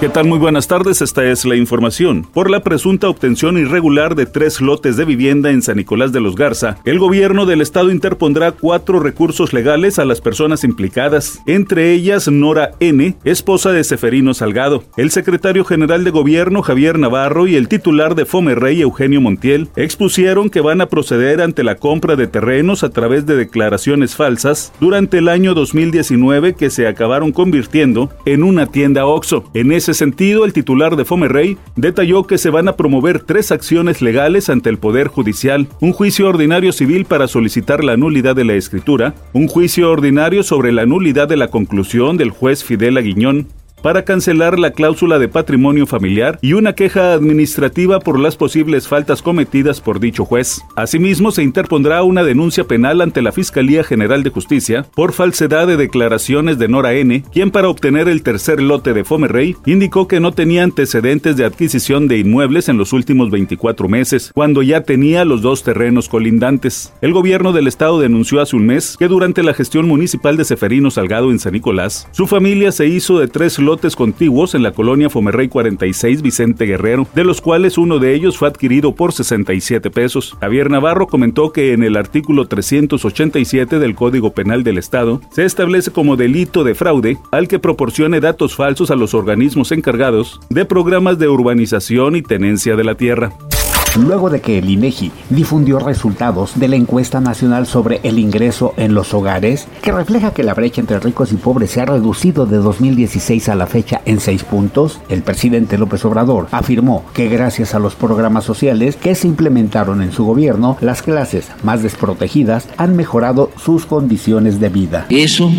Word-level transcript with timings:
¿Qué 0.00 0.08
tal? 0.08 0.28
Muy 0.28 0.38
buenas 0.38 0.66
tardes, 0.66 1.02
esta 1.02 1.26
es 1.26 1.44
la 1.44 1.56
información. 1.56 2.26
Por 2.32 2.48
la 2.48 2.60
presunta 2.60 3.10
obtención 3.10 3.58
irregular 3.58 4.14
de 4.14 4.24
tres 4.24 4.62
lotes 4.62 4.96
de 4.96 5.04
vivienda 5.04 5.50
en 5.50 5.60
San 5.60 5.76
Nicolás 5.76 6.10
de 6.10 6.22
los 6.22 6.36
Garza, 6.36 6.78
el 6.86 6.98
gobierno 6.98 7.44
del 7.44 7.60
estado 7.60 7.90
interpondrá 7.90 8.52
cuatro 8.52 8.98
recursos 8.98 9.52
legales 9.52 9.98
a 9.98 10.06
las 10.06 10.22
personas 10.22 10.64
implicadas, 10.64 11.42
entre 11.44 11.92
ellas 11.92 12.28
Nora 12.28 12.70
N., 12.80 13.14
esposa 13.24 13.72
de 13.72 13.84
Seferino 13.84 14.32
Salgado. 14.32 14.84
El 14.96 15.10
secretario 15.10 15.66
general 15.66 16.02
de 16.02 16.12
gobierno 16.12 16.62
Javier 16.62 16.98
Navarro 16.98 17.46
y 17.46 17.56
el 17.56 17.68
titular 17.68 18.14
de 18.14 18.24
Fomerrey 18.24 18.80
Eugenio 18.80 19.20
Montiel 19.20 19.68
expusieron 19.76 20.48
que 20.48 20.62
van 20.62 20.80
a 20.80 20.86
proceder 20.86 21.42
ante 21.42 21.62
la 21.62 21.74
compra 21.74 22.16
de 22.16 22.26
terrenos 22.26 22.84
a 22.84 22.88
través 22.88 23.26
de 23.26 23.36
declaraciones 23.36 24.16
falsas 24.16 24.72
durante 24.80 25.18
el 25.18 25.28
año 25.28 25.52
2019 25.52 26.54
que 26.54 26.70
se 26.70 26.88
acabaron 26.88 27.32
convirtiendo 27.32 28.08
en 28.24 28.44
una 28.44 28.64
tienda 28.64 29.04
OXO. 29.04 29.44
En 29.52 29.72
ese 29.72 29.89
sentido, 29.94 30.44
el 30.44 30.52
titular 30.52 30.96
de 30.96 31.04
Fomerrey 31.04 31.56
detalló 31.76 32.26
que 32.26 32.38
se 32.38 32.50
van 32.50 32.68
a 32.68 32.76
promover 32.76 33.20
tres 33.20 33.52
acciones 33.52 34.02
legales 34.02 34.48
ante 34.50 34.70
el 34.70 34.78
Poder 34.78 35.08
Judicial, 35.08 35.68
un 35.80 35.92
juicio 35.92 36.28
ordinario 36.28 36.72
civil 36.72 37.04
para 37.04 37.28
solicitar 37.28 37.84
la 37.84 37.96
nulidad 37.96 38.36
de 38.36 38.44
la 38.44 38.54
escritura, 38.54 39.14
un 39.32 39.48
juicio 39.48 39.90
ordinario 39.90 40.42
sobre 40.42 40.72
la 40.72 40.86
nulidad 40.86 41.28
de 41.28 41.36
la 41.36 41.48
conclusión 41.48 42.16
del 42.16 42.30
juez 42.30 42.64
Fidel 42.64 42.96
Aguiñón, 42.96 43.48
para 43.82 44.04
cancelar 44.04 44.58
la 44.58 44.72
cláusula 44.72 45.18
de 45.18 45.28
patrimonio 45.28 45.86
familiar 45.86 46.38
y 46.42 46.52
una 46.52 46.74
queja 46.74 47.12
administrativa 47.12 48.00
por 48.00 48.18
las 48.18 48.36
posibles 48.36 48.88
faltas 48.88 49.22
cometidas 49.22 49.80
por 49.80 50.00
dicho 50.00 50.24
juez. 50.24 50.62
Asimismo, 50.76 51.30
se 51.30 51.42
interpondrá 51.42 52.02
una 52.02 52.22
denuncia 52.22 52.64
penal 52.64 53.00
ante 53.00 53.22
la 53.22 53.32
Fiscalía 53.32 53.84
General 53.84 54.22
de 54.22 54.30
Justicia 54.30 54.86
por 54.94 55.12
falsedad 55.12 55.66
de 55.66 55.76
declaraciones 55.76 56.58
de 56.58 56.68
Nora 56.68 56.94
N., 56.94 57.24
quien 57.32 57.50
para 57.50 57.68
obtener 57.68 58.08
el 58.08 58.22
tercer 58.22 58.60
lote 58.60 58.92
de 58.92 59.04
Fomerrey 59.04 59.56
indicó 59.66 60.08
que 60.08 60.20
no 60.20 60.32
tenía 60.32 60.62
antecedentes 60.62 61.36
de 61.36 61.44
adquisición 61.44 62.08
de 62.08 62.18
inmuebles 62.18 62.68
en 62.68 62.76
los 62.76 62.92
últimos 62.92 63.30
24 63.30 63.88
meses, 63.88 64.30
cuando 64.34 64.62
ya 64.62 64.82
tenía 64.82 65.24
los 65.24 65.42
dos 65.42 65.62
terrenos 65.62 66.08
colindantes. 66.08 66.92
El 67.00 67.12
gobierno 67.12 67.52
del 67.52 67.66
estado 67.66 68.00
denunció 68.00 68.40
hace 68.40 68.56
un 68.56 68.66
mes 68.66 68.96
que 68.98 69.08
durante 69.08 69.42
la 69.42 69.54
gestión 69.54 69.86
municipal 69.88 70.36
de 70.36 70.44
Seferino 70.44 70.90
Salgado 70.90 71.30
en 71.30 71.38
San 71.38 71.52
Nicolás, 71.52 72.08
su 72.12 72.26
familia 72.26 72.72
se 72.72 72.86
hizo 72.86 73.18
de 73.18 73.28
tres 73.28 73.58
lotes 73.58 73.69
lotes 73.70 73.94
contiguos 73.94 74.56
en 74.56 74.64
la 74.64 74.72
colonia 74.72 75.08
Fomerrey 75.08 75.46
46 75.46 76.22
Vicente 76.22 76.66
Guerrero, 76.66 77.06
de 77.14 77.22
los 77.22 77.40
cuales 77.40 77.78
uno 77.78 78.00
de 78.00 78.14
ellos 78.14 78.36
fue 78.36 78.48
adquirido 78.48 78.96
por 78.96 79.12
67 79.12 79.92
pesos. 79.92 80.36
Javier 80.40 80.68
Navarro 80.70 81.06
comentó 81.06 81.52
que 81.52 81.72
en 81.72 81.84
el 81.84 81.96
artículo 81.96 82.48
387 82.48 83.78
del 83.78 83.94
Código 83.94 84.32
Penal 84.32 84.64
del 84.64 84.76
Estado 84.76 85.20
se 85.30 85.44
establece 85.44 85.92
como 85.92 86.16
delito 86.16 86.64
de 86.64 86.74
fraude 86.74 87.16
al 87.30 87.46
que 87.46 87.60
proporcione 87.60 88.18
datos 88.18 88.56
falsos 88.56 88.90
a 88.90 88.96
los 88.96 89.14
organismos 89.14 89.70
encargados 89.70 90.40
de 90.50 90.64
programas 90.64 91.20
de 91.20 91.28
urbanización 91.28 92.16
y 92.16 92.22
tenencia 92.22 92.74
de 92.74 92.82
la 92.82 92.96
tierra 92.96 93.32
luego 93.96 94.30
de 94.30 94.40
que 94.40 94.58
el 94.58 94.70
INEGI 94.70 95.10
difundió 95.30 95.78
resultados 95.78 96.58
de 96.58 96.68
la 96.68 96.76
encuesta 96.76 97.20
nacional 97.20 97.66
sobre 97.66 98.00
el 98.02 98.18
ingreso 98.18 98.74
en 98.76 98.94
los 98.94 99.14
hogares, 99.14 99.66
que 99.82 99.92
refleja 99.92 100.32
que 100.32 100.42
la 100.42 100.54
brecha 100.54 100.80
entre 100.80 101.00
ricos 101.00 101.32
y 101.32 101.36
pobres 101.36 101.70
se 101.70 101.80
ha 101.80 101.86
reducido 101.86 102.46
de 102.46 102.58
2016 102.58 103.48
a 103.48 103.54
la 103.54 103.66
fecha 103.66 104.02
en 104.04 104.20
seis 104.20 104.44
puntos, 104.44 105.00
el 105.08 105.22
presidente 105.22 105.78
López 105.78 106.04
Obrador 106.04 106.48
afirmó 106.50 107.04
que 107.14 107.28
gracias 107.28 107.74
a 107.74 107.78
los 107.78 107.94
programas 107.94 108.44
sociales 108.44 108.96
que 108.96 109.14
se 109.14 109.26
implementaron 109.26 110.02
en 110.02 110.12
su 110.12 110.24
gobierno, 110.24 110.76
las 110.80 111.02
clases 111.02 111.48
más 111.62 111.82
desprotegidas 111.82 112.68
han 112.76 112.96
mejorado 112.96 113.50
sus 113.62 113.86
condiciones 113.86 114.60
de 114.60 114.68
vida. 114.68 115.06
Eso 115.10 115.50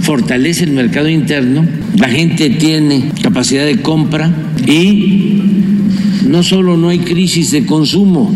fortalece 0.00 0.64
el 0.64 0.72
mercado 0.72 1.08
interno, 1.08 1.66
la 1.96 2.08
gente 2.08 2.50
tiene 2.50 3.12
capacidad 3.22 3.64
de 3.64 3.82
compra 3.82 4.30
y 4.66 5.79
no 6.30 6.44
solo 6.44 6.76
no 6.76 6.90
hay 6.90 7.00
crisis 7.00 7.50
de 7.50 7.66
consumo, 7.66 8.32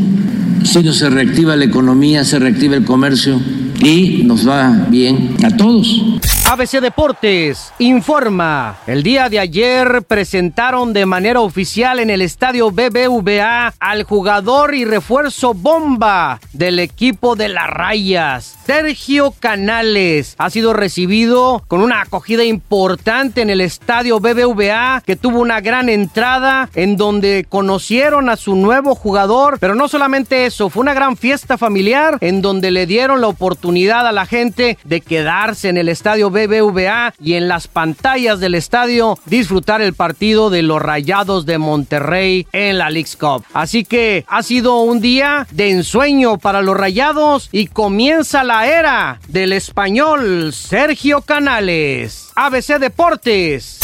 sino 0.65 0.93
se 0.93 1.09
reactiva 1.09 1.55
la 1.55 1.65
economía, 1.65 2.25
se 2.25 2.41
reactiva 2.41 2.75
el 2.75 2.85
comercio 2.85 3.41
y 3.81 4.23
nos 4.25 4.49
va 4.49 4.89
bien 4.91 5.37
a 5.45 5.57
todos. 5.57 6.03
ABC 6.47 6.81
Deportes 6.81 7.73
informa. 7.79 8.77
El 8.87 9.03
día 9.03 9.31
de 9.31 9.39
ayer 9.39 10.03
presentaron 10.03 10.93
de 10.93 11.07
manera 11.07 11.41
oficial 11.41 11.99
en 12.01 12.11
el 12.11 12.21
estadio 12.21 12.71
BBVA 12.71 13.73
al 13.81 14.03
jugador 14.03 14.75
y 14.75 14.85
refuerzo 14.85 15.55
bomba 15.55 16.41
del 16.53 16.81
equipo 16.81 17.35
de 17.35 17.49
las 17.49 17.71
rayas. 17.71 18.59
Sergio 18.67 19.33
Canales 19.41 20.35
ha 20.37 20.51
sido 20.51 20.75
recibido 20.75 21.65
con 21.67 21.81
una 21.81 22.03
acogida 22.03 22.45
importante 22.45 23.41
en 23.41 23.49
el 23.49 23.63
estadio 23.63 24.21
BBVA 24.21 25.03
que 25.05 25.17
tuvo 25.17 25.41
una 25.41 25.63
gran 25.63 25.89
entrada 25.89 26.69
en 26.75 26.99
donde 26.99 27.47
conocieron 27.49 28.29
a 28.29 28.37
su 28.37 28.55
nuevo 28.55 28.95
jugador, 28.95 29.59
pero 29.61 29.75
no 29.75 29.89
solamente 29.89 30.45
eso, 30.45 30.69
fue 30.69 30.83
una 30.83 30.95
gran 30.95 31.17
fiesta 31.17 31.57
familiar 31.57 32.19
en 32.21 32.43
donde 32.43 32.71
le 32.71 32.85
dieron 32.85 33.23
la 33.23 33.29
oportunidad 33.29 34.07
a 34.07 34.13
la 34.13 34.27
gente 34.27 34.77
de 34.85 35.01
quedarse 35.01 35.71
en 35.71 35.79
el 35.79 35.89
estadio 35.89 36.34
BBVA 36.35 37.15
y 37.23 37.35
en 37.35 37.49
las 37.49 37.69
pantallas 37.69 38.41
del 38.41 38.55
estadio 38.55 39.19
disfrutar 39.25 39.81
el 39.81 39.95
partido 39.95 40.51
de 40.51 40.63
los 40.63 40.83
Rayados 40.83 41.47
de 41.47 41.59
Monterrey 41.59 42.47
en 42.53 42.77
la 42.77 42.91
League's 42.91 43.17
Cup. 43.17 43.45
Así 43.55 43.85
que 43.85 44.27
ha 44.29 44.43
sido 44.43 44.81
un 44.81 45.01
día 45.01 45.47
de 45.53 45.71
ensueño 45.71 46.37
para 46.39 46.61
los 46.61 46.77
Rayados 46.77 47.49
y 47.53 47.69
comienza 47.69 48.45
la 48.45 48.67
era 48.67 49.21
del 49.29 49.53
español 49.53 50.53
Sergio 50.53 51.23
Canales. 51.23 52.33
ABC 52.35 52.79
Deportes. 52.79 53.79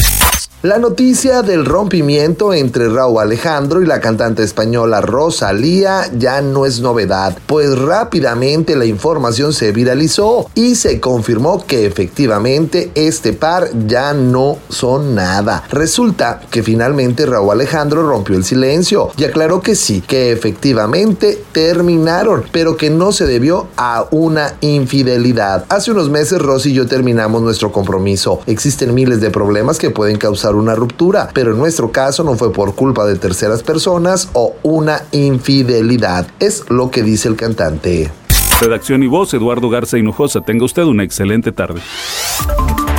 La 0.62 0.76
noticia 0.76 1.40
del 1.40 1.64
rompimiento 1.64 2.52
entre 2.52 2.90
Raúl 2.90 3.22
Alejandro 3.22 3.80
y 3.80 3.86
la 3.86 3.98
cantante 3.98 4.42
española 4.42 5.00
Rosalía 5.00 6.02
ya 6.18 6.42
no 6.42 6.66
es 6.66 6.80
novedad, 6.80 7.34
pues 7.46 7.78
rápidamente 7.78 8.76
la 8.76 8.84
información 8.84 9.54
se 9.54 9.72
viralizó 9.72 10.50
y 10.54 10.74
se 10.74 11.00
confirmó 11.00 11.64
que 11.66 11.86
efectivamente 11.86 12.90
este 12.94 13.32
par 13.32 13.70
ya 13.86 14.12
no 14.12 14.58
son 14.68 15.14
nada. 15.14 15.64
Resulta 15.70 16.42
que 16.50 16.62
finalmente 16.62 17.24
Raúl 17.24 17.52
Alejandro 17.52 18.06
rompió 18.06 18.36
el 18.36 18.44
silencio 18.44 19.12
y 19.16 19.24
aclaró 19.24 19.62
que 19.62 19.74
sí, 19.74 20.02
que 20.02 20.30
efectivamente 20.30 21.42
terminaron, 21.52 22.44
pero 22.52 22.76
que 22.76 22.90
no 22.90 23.12
se 23.12 23.24
debió 23.24 23.68
a 23.78 24.08
una 24.10 24.56
infidelidad. 24.60 25.64
Hace 25.70 25.92
unos 25.92 26.10
meses 26.10 26.42
Rosy 26.42 26.72
y 26.72 26.74
yo 26.74 26.86
terminamos 26.86 27.40
nuestro 27.40 27.72
compromiso. 27.72 28.40
Existen 28.44 28.92
miles 28.92 29.22
de 29.22 29.30
problemas 29.30 29.78
que 29.78 29.88
pueden 29.88 30.18
causar 30.50 30.54
una 30.56 30.74
ruptura, 30.74 31.28
pero 31.32 31.52
en 31.52 31.58
nuestro 31.58 31.90
caso 31.92 32.24
no 32.24 32.36
fue 32.36 32.52
por 32.52 32.74
culpa 32.74 33.04
de 33.06 33.16
terceras 33.16 33.62
personas 33.62 34.28
o 34.32 34.54
una 34.62 35.02
infidelidad, 35.12 36.26
es 36.38 36.64
lo 36.68 36.90
que 36.90 37.02
dice 37.02 37.28
el 37.28 37.36
cantante. 37.36 38.10
Redacción 38.60 39.02
y 39.02 39.06
voz, 39.06 39.32
Eduardo 39.32 39.70
Garza 39.70 39.96
Hinojosa. 39.96 40.42
Tenga 40.42 40.66
usted 40.66 40.82
una 40.82 41.02
excelente 41.02 41.50
tarde. 41.50 41.80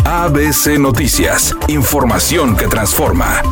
ABC 0.05 0.79
Noticias, 0.79 1.55
información 1.67 2.55
que 2.55 2.67
transforma. 2.67 3.43